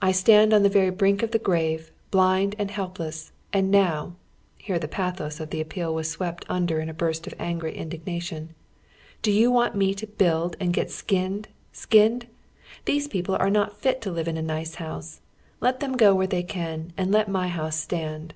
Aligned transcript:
I 0.00 0.12
stand 0.12 0.54
on 0.54 0.62
the 0.62 0.68
very 0.68 0.90
brink 0.90 1.24
of 1.24 1.32
the 1.32 1.38
grave, 1.40 1.90
blind 2.12 2.54
and 2.60 2.70
helpless, 2.70 3.32
and 3.52 3.72
now 3.72 4.14
(here 4.56 4.78
the 4.78 4.86
pathos 4.86 5.40
of 5.40 5.50
the 5.50 5.60
appeal 5.60 5.92
was 5.92 6.08
swept 6.08 6.44
under 6.48 6.78
in 6.78 6.88
a 6.88 6.94
burst 6.94 7.26
of 7.26 7.34
angry 7.40 7.74
indignation) 7.76 8.54
do 9.20 9.32
yon 9.32 9.52
want 9.52 9.74
me 9.74 9.92
to 9.92 10.06
build 10.06 10.54
and 10.60 10.72
get 10.74 10.92
skinned, 10.92 11.48
skinned? 11.72 12.28
These 12.84 13.08
people 13.08 13.34
are 13.34 13.50
not 13.50 13.80
fit 13.80 14.00
to 14.02 14.12
live 14.12 14.28
in 14.28 14.36
a 14.36 14.42
nice 14.42 14.76
house. 14.76 15.20
Let 15.60 15.80
them 15.80 15.96
go 15.96 16.14
where 16.14 16.28
they 16.28 16.44
can, 16.44 16.92
and 16.96 17.10
let 17.10 17.28
my 17.28 17.48
house 17.48 17.74
stand." 17.76 18.32